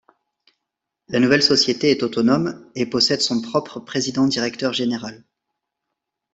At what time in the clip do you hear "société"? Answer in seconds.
1.43-1.91